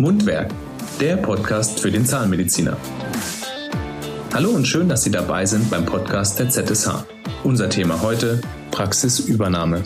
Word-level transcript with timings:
Mundwerk, 0.00 0.50
der 0.98 1.18
Podcast 1.18 1.78
für 1.78 1.90
den 1.90 2.06
Zahnmediziner. 2.06 2.74
Hallo 4.32 4.48
und 4.48 4.66
schön, 4.66 4.88
dass 4.88 5.02
Sie 5.02 5.10
dabei 5.10 5.44
sind 5.44 5.68
beim 5.70 5.84
Podcast 5.84 6.38
der 6.38 6.48
ZSH. 6.48 7.04
Unser 7.44 7.68
Thema 7.68 8.00
heute 8.00 8.40
Praxisübernahme. 8.70 9.82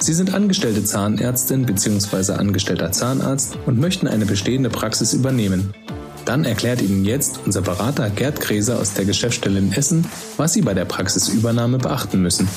Sie 0.00 0.12
sind 0.12 0.34
angestellte 0.34 0.82
Zahnärztin 0.82 1.64
bzw. 1.66 2.32
angestellter 2.32 2.90
Zahnarzt 2.90 3.56
und 3.64 3.78
möchten 3.78 4.08
eine 4.08 4.26
bestehende 4.26 4.70
Praxis 4.70 5.14
übernehmen. 5.14 5.72
Dann 6.24 6.44
erklärt 6.44 6.82
Ihnen 6.82 7.04
jetzt 7.04 7.38
unser 7.46 7.62
Berater 7.62 8.10
Gerd 8.10 8.40
Gräser 8.40 8.80
aus 8.80 8.94
der 8.94 9.04
Geschäftsstelle 9.04 9.60
in 9.60 9.72
Essen, 9.72 10.04
was 10.36 10.52
Sie 10.52 10.62
bei 10.62 10.74
der 10.74 10.84
Praxisübernahme 10.84 11.78
beachten 11.78 12.22
müssen. 12.22 12.48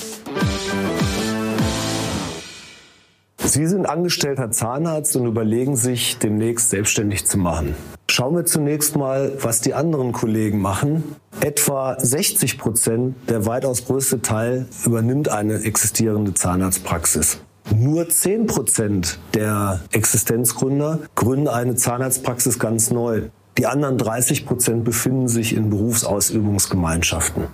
Sie 3.55 3.67
sind 3.67 3.85
angestellter 3.85 4.51
Zahnarzt 4.51 5.15
und 5.15 5.27
überlegen 5.27 5.77
sich, 5.77 6.17
demnächst 6.17 6.71
selbstständig 6.71 7.25
zu 7.25 7.37
machen. 7.37 7.73
Schauen 8.11 8.35
wir 8.35 8.43
zunächst 8.43 8.97
mal, 8.97 9.31
was 9.39 9.61
die 9.61 9.73
anderen 9.73 10.11
Kollegen 10.11 10.59
machen. 10.59 11.15
Etwa 11.39 11.97
60 11.97 12.57
Prozent, 12.57 13.15
der 13.29 13.45
weitaus 13.45 13.85
größte 13.85 14.21
Teil, 14.21 14.65
übernimmt 14.85 15.29
eine 15.29 15.63
existierende 15.63 16.33
Zahnarztpraxis. 16.33 17.39
Nur 17.73 18.09
10 18.09 18.45
Prozent 18.47 19.19
der 19.33 19.79
Existenzgründer 19.93 20.99
gründen 21.15 21.47
eine 21.47 21.75
Zahnarztpraxis 21.75 22.59
ganz 22.59 22.91
neu. 22.91 23.29
Die 23.57 23.67
anderen 23.67 23.97
30 23.97 24.45
Prozent 24.45 24.83
befinden 24.83 25.29
sich 25.29 25.55
in 25.55 25.69
Berufsausübungsgemeinschaften. 25.69 27.45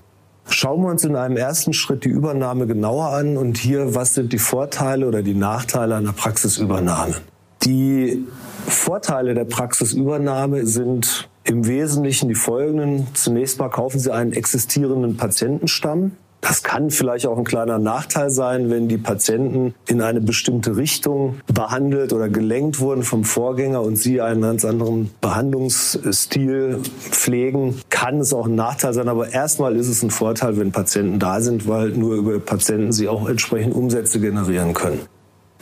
Schauen 0.53 0.81
wir 0.81 0.89
uns 0.89 1.05
in 1.05 1.15
einem 1.15 1.37
ersten 1.37 1.71
Schritt 1.71 2.03
die 2.03 2.09
Übernahme 2.09 2.67
genauer 2.67 3.11
an 3.11 3.37
und 3.37 3.57
hier, 3.57 3.95
was 3.95 4.15
sind 4.15 4.33
die 4.33 4.37
Vorteile 4.37 5.07
oder 5.07 5.23
die 5.23 5.33
Nachteile 5.33 5.95
einer 5.95 6.11
Praxisübernahme? 6.11 7.15
Die 7.63 8.27
Vorteile 8.67 9.33
der 9.33 9.45
Praxisübernahme 9.45 10.66
sind 10.66 11.30
im 11.45 11.66
Wesentlichen 11.67 12.27
die 12.27 12.35
folgenden. 12.35 13.08
Zunächst 13.13 13.59
mal 13.59 13.69
kaufen 13.69 13.99
Sie 13.99 14.11
einen 14.13 14.33
existierenden 14.33 15.16
Patientenstamm. 15.16 16.11
Das 16.42 16.64
kann 16.64 16.89
vielleicht 16.89 17.28
auch 17.28 17.38
ein 17.38 17.44
kleiner 17.44 17.78
Nachteil 17.78 18.31
sein, 18.31 18.72
wenn 18.72 18.88
die 18.88 18.97
Patienten 18.97 19.75
in 19.88 20.02
eine 20.02 20.22
bestimmte 20.22 20.75
Richtung 20.75 21.39
behandelt 21.53 22.14
oder 22.14 22.30
gelenkt 22.30 22.80
wurden 22.80 23.03
vom 23.03 23.23
Vorgänger 23.23 23.81
und 23.81 23.95
sie 23.95 24.22
einen 24.22 24.42
ganz 24.42 24.66
anderen 24.66 25.11
Behandlungsstil 25.22 26.80
pflegen. 27.11 27.80
Kann 27.89 28.20
es 28.20 28.33
auch 28.33 28.48
ein 28.48 28.56
Nachteil 28.56 28.94
sein, 28.94 29.08
aber 29.08 29.30
erstmal 29.30 29.75
ist 29.75 29.88
es 29.88 30.02
ein 30.02 30.09
Vorteil, 30.09 30.58
wenn 30.58 30.72
Patienten 30.72 31.20
da 31.20 31.42
sind, 31.42 31.67
weil 31.67 31.89
nur 31.89 32.16
über 32.16 32.39
Patienten 32.39 32.92
sie 32.92 33.08
auch 33.08 33.30
entsprechend 33.30 33.76
Umsätze 33.76 34.20
generieren 34.20 34.73
können. 34.73 35.00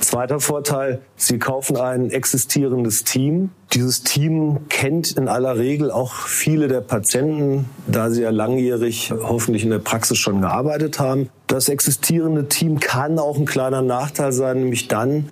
Zweiter 0.10 0.40
Vorteil, 0.40 1.02
Sie 1.18 1.38
kaufen 1.38 1.78
ein 1.78 2.10
existierendes 2.10 3.04
Team. 3.04 3.52
Dieses 3.74 4.02
Team 4.02 4.62
kennt 4.68 5.12
in 5.12 5.28
aller 5.28 5.60
Regel 5.60 5.92
auch 5.92 6.26
viele 6.26 6.68
der 6.68 6.82
Patienten, 6.82 7.70
da 7.86 8.10
sie 8.10 8.24
ja 8.24 8.32
langjährig 8.32 9.14
hoffentlich 9.16 9.64
in 9.64 9.70
der 9.70 9.78
Praxis 9.78 10.18
schon 10.18 10.42
gearbeitet 10.42 10.98
haben. 10.98 11.30
Das 11.46 11.70
existierende 11.70 12.48
Team 12.48 12.80
kann 12.80 13.20
auch 13.20 13.38
ein 13.38 13.46
kleiner 13.46 13.84
Nachteil 13.84 14.32
sein, 14.32 14.62
nämlich 14.62 14.88
dann, 14.88 15.30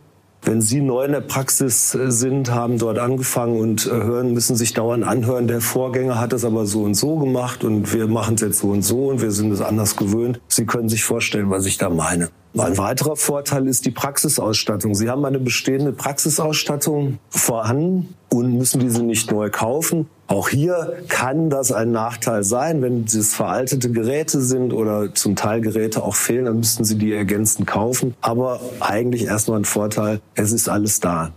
wenn 0.48 0.62
Sie 0.62 0.80
neu 0.80 1.04
in 1.04 1.12
der 1.12 1.22
Praxis 1.22 1.92
sind, 1.92 2.52
haben 2.52 2.78
dort 2.78 3.00
angefangen 3.00 3.60
und 3.60 3.86
äh, 3.86 3.90
hören, 3.90 4.34
müssen 4.34 4.56
sich 4.56 4.74
dauernd 4.74 5.04
anhören, 5.04 5.48
der 5.48 5.60
Vorgänger 5.60 6.20
hat 6.20 6.32
es 6.32 6.46
aber 6.46 6.66
so 6.66 6.84
und 6.84 6.96
so 6.96 7.18
gemacht 7.18 7.66
und 7.66 7.94
wir 7.94 8.08
machen 8.08 8.36
es 8.36 8.42
jetzt 8.42 8.60
so 8.60 8.70
und 8.70 8.82
so 8.82 9.10
und 9.10 9.22
wir 9.22 9.32
sind 9.32 9.52
es 9.52 9.60
anders 9.60 9.98
gewöhnt. 9.98 10.40
Sie 10.48 10.66
können 10.66 10.88
sich 10.88 11.04
vorstellen, 11.04 11.50
was 11.50 11.66
ich 11.66 11.78
da 11.78 11.90
meine. 11.90 12.30
Ein 12.58 12.78
weiterer 12.78 13.18
Vorteil 13.18 13.68
ist 13.68 13.86
die 13.86 13.92
Praxisausstattung. 13.92 14.96
Sie 14.96 15.10
haben 15.10 15.26
eine 15.26 15.40
bestehende 15.40 15.92
Praxisausstattung 15.92 17.20
vorhanden 17.30 18.16
und 18.30 18.58
müssen 18.58 18.80
diese 18.80 19.04
nicht 19.04 19.30
neu 19.32 19.50
kaufen. 19.50 20.08
Auch 20.28 20.50
hier 20.50 21.04
kann 21.08 21.50
das 21.50 21.72
ein 21.72 21.92
Nachteil 21.92 22.44
sein, 22.44 22.82
wenn 22.82 23.06
es 23.06 23.34
veraltete 23.34 23.90
Geräte 23.90 24.42
sind 24.42 24.74
oder 24.74 25.14
zum 25.16 25.38
Teil 25.38 25.62
Geräte 25.62 26.04
auch 26.04 26.16
fehlen, 26.16 26.46
dann 26.46 26.58
müssten 26.58 26.84
Sie 26.84 26.98
die 26.98 27.14
ergänzend 27.14 27.66
kaufen. 27.66 28.14
Aber 28.20 28.60
eigentlich 28.82 29.26
erstmal 29.26 29.60
ein 29.60 29.66
Vorteil, 29.66 30.20
es 30.36 30.52
ist 30.52 30.68
alles 30.68 31.00
da. 31.00 31.32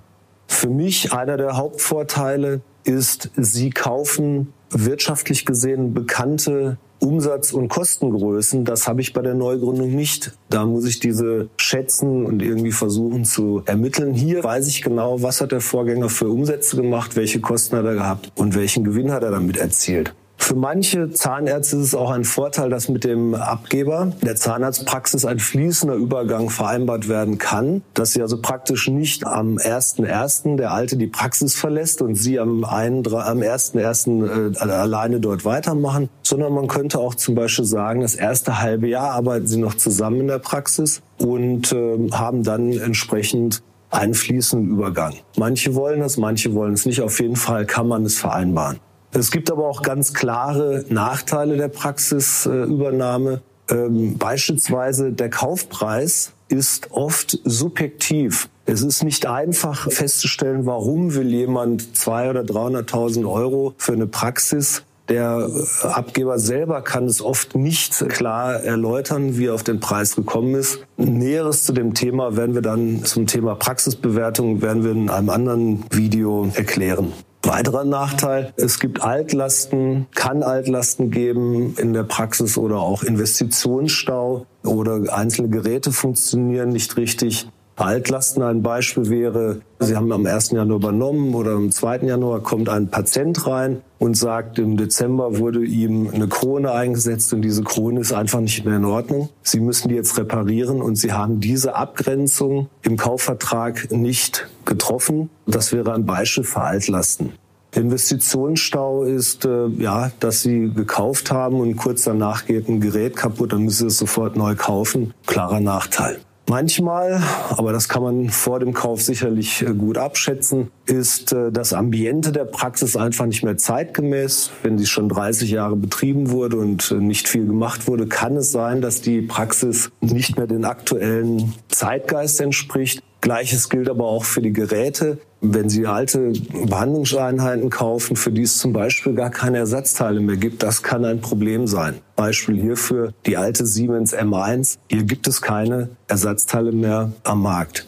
Für 0.49 0.69
mich 0.69 1.13
einer 1.13 1.37
der 1.37 1.57
Hauptvorteile 1.57 2.63
ist, 2.83 3.31
Sie 3.37 3.71
kaufen 3.71 4.53
wirtschaftlich 4.71 5.47
gesehen 5.47 5.95
bekannte 5.95 6.77
Umsatz- 7.01 7.53
und 7.53 7.69
Kostengrößen, 7.69 8.65
das 8.65 8.87
habe 8.87 9.01
ich 9.01 9.13
bei 9.13 9.23
der 9.23 9.35
Neugründung 9.35 9.95
nicht. 9.95 10.33
Da 10.51 10.67
muss 10.67 10.85
ich 10.85 11.01
diese 11.01 11.49
schätzen 11.57 12.27
und 12.27 12.43
irgendwie 12.43 12.73
versuchen 12.73 13.25
zu 13.25 13.63
ermitteln. 13.65 14.15
Hier 14.15 14.45
weiß 14.45 14.69
ich 14.69 14.83
genau, 14.83 15.23
was 15.23 15.41
hat 15.41 15.53
der 15.53 15.61
Vorgänger 15.61 16.09
für 16.09 16.29
Umsätze 16.29 16.77
gemacht, 16.77 17.17
welche 17.17 17.41
Kosten 17.41 17.77
hat 17.77 17.87
er 17.87 17.95
gehabt 17.95 18.33
und 18.37 18.55
welchen 18.55 18.85
Gewinn 18.85 19.13
hat 19.13 19.23
er 19.23 19.31
damit 19.31 19.57
erzielt. 19.57 20.15
Für 20.51 20.57
manche 20.57 21.13
Zahnärzte 21.13 21.77
ist 21.77 21.83
es 21.85 21.95
auch 21.95 22.11
ein 22.11 22.25
Vorteil, 22.25 22.71
dass 22.71 22.89
mit 22.89 23.05
dem 23.05 23.37
Abgeber 23.37 24.11
der 24.21 24.35
Zahnarztpraxis 24.35 25.25
ein 25.25 25.39
fließender 25.39 25.95
Übergang 25.95 26.51
vereinbart 26.51 27.09
werden 27.09 27.39
kann, 27.39 27.83
dass 27.95 28.15
sie 28.15 28.21
also 28.21 28.43
praktisch 28.43 28.89
nicht 28.89 29.25
am 29.25 29.59
1.1. 29.59 30.57
der 30.57 30.73
Alte 30.73 30.97
die 30.97 31.07
Praxis 31.07 31.55
verlässt 31.55 32.03
und 32.03 32.17
sie 32.17 32.41
am, 32.41 32.65
am 32.65 32.99
1.1. 33.05 34.57
Äh, 34.57 34.59
alleine 34.59 35.21
dort 35.21 35.45
weitermachen, 35.45 36.09
sondern 36.25 36.53
man 36.53 36.67
könnte 36.67 36.99
auch 36.99 37.15
zum 37.15 37.37
Beispiel 37.37 37.65
sagen, 37.65 38.01
das 38.01 38.17
erste 38.17 38.61
halbe 38.61 38.89
Jahr 38.89 39.13
arbeiten 39.13 39.47
sie 39.47 39.61
noch 39.61 39.75
zusammen 39.75 40.23
in 40.23 40.27
der 40.27 40.41
Praxis 40.41 41.01
und 41.19 41.71
äh, 41.71 42.11
haben 42.11 42.43
dann 42.43 42.73
entsprechend 42.73 43.63
einen 43.91 44.15
fließenden 44.15 44.69
Übergang. 44.69 45.15
Manche 45.37 45.77
wollen 45.77 46.01
das, 46.01 46.17
manche 46.17 46.55
wollen 46.55 46.73
es 46.73 46.87
nicht. 46.87 47.03
Auf 47.03 47.21
jeden 47.21 47.37
Fall 47.37 47.67
kann 47.67 47.87
man 47.87 48.05
es 48.05 48.19
vereinbaren. 48.19 48.81
Es 49.13 49.31
gibt 49.31 49.51
aber 49.51 49.67
auch 49.67 49.83
ganz 49.83 50.15
klare 50.15 50.85
Nachteile 50.89 51.57
der 51.57 51.69
Praxisübernahme. 51.69 53.43
Ähm, 53.69 54.19
beispielsweise 54.19 55.13
der 55.13 55.31
Kaufpreis 55.31 56.33
ist 56.49 56.91
oft 56.91 57.39
subjektiv. 57.45 58.49
Es 58.67 58.83
ist 58.83 59.03
nicht 59.03 59.27
einfach 59.27 59.91
festzustellen, 59.91 60.67
warum 60.67 61.15
will 61.15 61.29
jemand 61.29 61.97
zwei 61.97 62.31
oder 62.31 62.43
300.000 62.43 63.29
Euro 63.29 63.75
für 63.79 63.93
eine 63.93 64.07
Praxis. 64.07 64.85
Der 65.09 65.51
Abgeber 65.83 66.39
selber 66.39 66.83
kann 66.83 67.07
es 67.07 67.21
oft 67.21 67.57
nicht 67.57 68.09
klar 68.11 68.63
erläutern, 68.63 69.37
wie 69.37 69.47
er 69.47 69.55
auf 69.55 69.65
den 69.65 69.81
Preis 69.81 70.15
gekommen 70.15 70.55
ist. 70.55 70.79
Näheres 70.97 71.65
zu 71.65 71.73
dem 71.73 71.95
Thema 71.95 72.37
werden 72.37 72.55
wir 72.55 72.63
dann 72.63 73.05
zum 73.05 73.27
Thema 73.27 73.57
Praxisbewertung 73.57 74.63
werden 74.63 74.85
wir 74.85 74.93
in 74.93 75.11
einem 75.11 75.31
anderen 75.31 75.85
Video 75.91 76.49
erklären. 76.55 77.13
Weiterer 77.51 77.83
Nachteil, 77.83 78.53
es 78.55 78.79
gibt 78.79 79.03
Altlasten, 79.03 80.07
kann 80.15 80.45
Altlasten 80.45 81.11
geben 81.11 81.75
in 81.79 81.93
der 81.93 82.05
Praxis 82.05 82.57
oder 82.57 82.77
auch 82.77 83.03
Investitionsstau 83.03 84.47
oder 84.63 85.13
einzelne 85.13 85.49
Geräte 85.49 85.91
funktionieren 85.91 86.69
nicht 86.69 86.97
richtig. 86.97 87.49
Altlasten 87.81 88.43
ein 88.43 88.63
Beispiel 88.63 89.09
wäre, 89.09 89.61
Sie 89.79 89.97
haben 89.97 90.13
am 90.13 90.27
1. 90.27 90.51
Januar 90.51 90.77
übernommen 90.77 91.35
oder 91.35 91.53
am 91.53 91.71
2. 91.71 92.01
Januar 92.01 92.41
kommt 92.41 92.69
ein 92.69 92.89
Patient 92.89 93.47
rein 93.47 93.81
und 93.99 94.17
sagt, 94.17 94.59
im 94.59 94.77
Dezember 94.77 95.39
wurde 95.39 95.65
ihm 95.65 96.11
eine 96.13 96.29
Krone 96.29 96.73
eingesetzt 96.73 97.33
und 97.33 97.43
diese 97.43 97.63
Krone 97.63 98.01
ist 98.01 98.13
einfach 98.13 98.41
nicht 98.41 98.65
mehr 98.65 98.77
in 98.77 98.85
Ordnung. 98.85 99.31
Sie 99.43 99.61
müssen 99.61 99.89
die 99.89 99.95
jetzt 99.95 100.19
reparieren 100.19 100.83
und 100.83 100.97
Sie 100.97 101.13
haben 101.13 101.41
diese 101.41 101.75
Abgrenzung 101.75 102.69
im 102.83 102.97
Kaufvertrag 102.97 103.91
nicht 103.91 104.49
getroffen. 104.65 105.31
Das 105.47 105.73
wäre 105.73 105.95
ein 105.95 106.05
Beispiel 106.05 106.45
für 106.45 106.61
Altlasten. 106.61 107.33
Investitionsstau 107.75 109.05
ist, 109.05 109.45
äh, 109.45 109.69
ja, 109.79 110.11
dass 110.21 110.43
Sie 110.43 110.73
gekauft 110.75 111.31
haben 111.31 111.61
und 111.61 111.77
kurz 111.77 112.05
danach 112.05 112.47
geht 112.47 112.69
ein 112.69 112.81
Gerät 112.81 113.17
kaputt, 113.17 113.53
dann 113.53 113.63
müssen 113.63 113.83
Sie 113.83 113.87
es 113.87 113.99
sofort 113.99 114.37
neu 114.37 114.57
kaufen. 114.57 115.15
Klarer 115.27 115.61
Nachteil. 115.61 116.19
Manchmal, 116.51 117.23
aber 117.51 117.73
das 117.73 117.89
kann 117.89 118.03
man 118.03 118.29
vor 118.29 118.59
dem 118.59 118.73
Kauf 118.73 119.01
sicherlich 119.03 119.63
äh, 119.63 119.67
gut 119.67 119.97
abschätzen, 119.97 120.73
ist 120.85 121.33
äh, 121.33 121.53
das 121.53 121.73
Ambiente 121.73 122.33
der 122.33 122.45
Praxis 122.45 122.97
einfach 122.97 123.27
nicht 123.27 123.45
mehr 123.45 123.57
zeitgemäß. 123.57 124.51
Wenn 124.65 124.77
sie 124.77 124.87
schon 124.87 125.09
30 125.09 125.49
Jahre 125.49 125.77
betrieben 125.77 126.33
wurde 126.33 126.57
und 126.57 126.91
äh, 126.91 126.95
nicht 126.95 127.29
viel 127.29 127.47
gemacht 127.47 127.87
wurde, 127.87 128.09
kann 128.09 128.37
es 128.37 128.51
sein, 128.51 128.81
dass 128.81 129.01
die 129.01 129.23
Praxis 129.23 129.93
nicht 130.01 130.39
mehr 130.39 130.49
den 130.49 130.65
aktuellen 130.65 131.55
Zeitgeist 131.69 132.41
entspricht. 132.41 133.01
Gleiches 133.21 133.69
gilt 133.69 133.89
aber 133.89 134.07
auch 134.07 134.25
für 134.25 134.43
die 134.43 134.53
Geräte. 134.53 135.19
Wenn 135.43 135.71
Sie 135.71 135.87
alte 135.87 136.33
Behandlungseinheiten 136.67 137.71
kaufen, 137.71 138.15
für 138.15 138.31
die 138.31 138.43
es 138.43 138.59
zum 138.59 138.75
Beispiel 138.75 139.15
gar 139.15 139.31
keine 139.31 139.57
Ersatzteile 139.57 140.21
mehr 140.21 140.37
gibt, 140.37 140.63
das 140.63 140.83
kann 140.83 141.05
ein 141.07 141.23
Problem 141.23 141.67
sein. 141.67 141.95
Beispiel 142.15 142.61
hierfür 142.61 143.15
die 143.25 143.39
alte 143.39 143.65
Siemens 143.65 144.15
M1. 144.15 144.77
Hier 144.91 145.05
gibt 145.05 145.27
es 145.29 145.41
keine 145.41 145.89
Ersatzteile 146.09 146.73
mehr 146.73 147.13
am 147.25 147.41
Markt. 147.43 147.87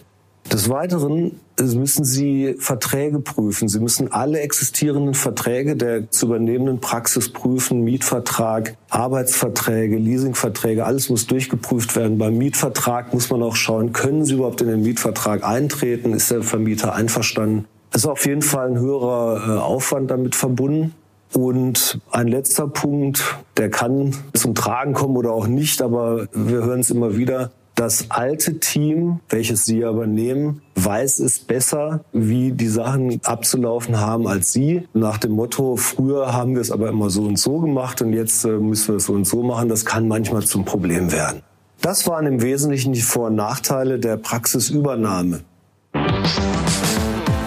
Des 0.51 0.71
Weiteren 0.71 1.41
müssen 1.75 2.05
Sie 2.05 2.55
Verträge 2.59 3.21
prüfen. 3.21 3.69
Sie 3.69 3.81
müssen 3.81 4.13
alle 4.13 4.41
existierenden 4.41 5.15
Verträge 5.15 5.77
der 5.77 6.11
zu 6.11 6.27
übernehmenden 6.27 6.81
Praxis 6.81 7.33
prüfen. 7.33 7.83
Mietvertrag, 7.83 8.77
Arbeitsverträge, 8.91 9.97
Leasingverträge, 9.97 10.85
alles 10.85 11.09
muss 11.09 11.27
durchgeprüft 11.27 11.97
werden. 11.97 12.19
Beim 12.19 12.37
Mietvertrag 12.37 13.15
muss 13.15 13.31
man 13.31 13.43
auch 13.43 13.57
schauen, 13.57 13.93
können 13.93 14.25
Sie 14.25 14.35
überhaupt 14.35 14.61
in 14.61 14.69
den 14.69 14.83
Mietvertrag 14.83 15.45
eintreten? 15.45 16.13
Ist 16.13 16.31
der 16.31 16.43
Vermieter 16.43 16.95
einverstanden? 16.95 17.67
ist 17.95 18.07
auf 18.07 18.27
jeden 18.27 18.43
Fall 18.43 18.69
ein 18.69 18.79
höherer 18.79 19.57
äh, 19.57 19.59
Aufwand 19.61 20.11
damit 20.11 20.35
verbunden. 20.35 20.95
Und 21.35 21.99
ein 22.11 22.29
letzter 22.29 22.69
Punkt, 22.69 23.39
der 23.57 23.71
kann 23.71 24.15
zum 24.35 24.55
Tragen 24.55 24.93
kommen 24.93 25.17
oder 25.17 25.33
auch 25.33 25.47
nicht, 25.47 25.81
aber 25.81 26.29
wir 26.35 26.63
hören 26.63 26.81
es 26.81 26.91
immer 26.91 27.17
wieder. 27.17 27.53
Das 27.75 28.11
alte 28.11 28.61
Team, 28.61 29.21
welches 29.31 29.65
Sie 29.65 29.85
aber 29.85 30.07
nehmen, 30.07 30.61
weiß 30.75 31.21
es 31.21 31.39
besser, 31.39 32.05
wie 32.13 32.53
die 32.53 32.69
Sachen 32.69 33.21
abzulaufen 33.25 33.99
haben 33.99 34.27
als 34.29 34.53
Sie. 34.53 34.87
Nach 34.93 35.17
dem 35.17 35.33
Motto, 35.33 35.77
früher 35.77 36.33
haben 36.35 36.55
wir 36.55 36.61
es 36.61 36.71
aber 36.71 36.89
immer 36.89 37.09
so 37.09 37.23
und 37.23 37.39
so 37.39 37.61
gemacht 37.61 38.03
und 38.03 38.13
jetzt 38.13 38.45
äh, 38.45 38.49
müssen 38.49 38.89
wir 38.89 38.97
es 38.97 39.07
so 39.07 39.15
und 39.15 39.25
so 39.27 39.43
machen. 39.43 39.69
Das 39.69 39.87
kann 39.87 40.07
manchmal 40.07 40.43
zum 40.43 40.65
Problem 40.65 41.13
werden. 41.13 41.43
Das 41.81 42.07
waren 42.07 42.27
im 42.27 42.43
Wesentlichen 42.43 42.93
die 42.93 43.01
Vor- 43.01 43.29
und 43.29 43.37
Nachteile 43.37 43.99
der 43.99 44.17
Praxisübernahme. 44.19 45.41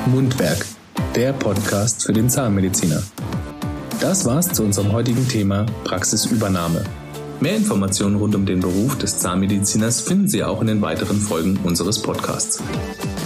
Mundwerk, 0.08 0.66
der 1.16 1.34
Podcast 1.34 2.04
für 2.04 2.14
den 2.14 2.30
Zahnmediziner. 2.30 3.02
Das 4.02 4.26
war's 4.26 4.52
zu 4.52 4.64
unserem 4.64 4.92
heutigen 4.92 5.28
Thema 5.28 5.66
Praxisübernahme. 5.84 6.84
Mehr 7.42 7.56
Informationen 7.58 8.16
rund 8.16 8.36
um 8.36 8.46
den 8.46 8.62
Beruf 8.62 8.98
des 8.98 9.20
Zahnmediziners 9.20 10.02
finden 10.02 10.28
Sie 10.28 10.44
auch 10.44 10.62
in 10.62 10.68
den 10.68 10.82
weiteren 10.82 11.20
Folgen 11.20 11.60
unseres 11.64 12.02
Podcasts. 12.02 12.64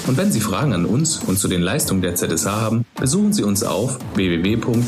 Und 0.08 0.18
wenn 0.18 0.32
Sie 0.32 0.40
Fragen 0.42 0.74
an 0.74 0.86
uns 0.86 1.20
und 1.20 1.38
zu 1.38 1.48
den 1.48 1.62
Leistungen 1.62 2.02
der 2.02 2.16
ZSH 2.16 2.48
haben, 2.48 2.86
besuchen 3.00 3.34
Sie 3.34 3.44
uns 3.44 3.64
auf 3.64 4.00
www.zsh.de. 4.16 4.80